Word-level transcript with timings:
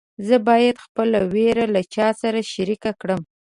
زه 0.27 0.35
باید 0.47 0.77
خپل 0.85 1.09
ویر 1.33 1.57
له 1.73 1.81
چا 1.95 2.07
سره 2.21 2.39
شریک 2.53 2.83
کړم. 3.01 3.21